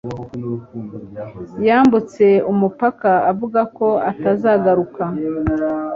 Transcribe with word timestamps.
Yambutse 1.67 2.25
umupaka 2.51 3.11
avuga 3.31 3.61
ko 3.77 3.87
atazagaruka. 4.11 5.03